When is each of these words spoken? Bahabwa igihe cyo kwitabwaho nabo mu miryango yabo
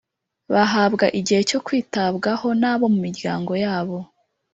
Bahabwa 0.53 1.05
igihe 1.19 1.41
cyo 1.49 1.59
kwitabwaho 1.65 2.47
nabo 2.61 2.85
mu 2.93 2.99
miryango 3.05 3.53
yabo 3.63 3.97